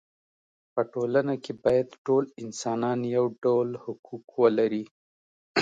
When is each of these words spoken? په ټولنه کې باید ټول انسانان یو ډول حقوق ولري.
په 0.73 0.81
ټولنه 0.93 1.33
کې 1.43 1.53
باید 1.63 1.87
ټول 2.05 2.23
انسانان 2.43 2.99
یو 3.15 3.25
ډول 3.43 3.69
حقوق 3.83 4.27
ولري. 4.41 4.83